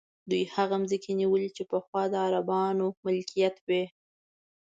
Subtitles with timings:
[0.29, 3.83] دوی هغه ځمکې نیولي چې پخوا د عربانو ملکیت وې.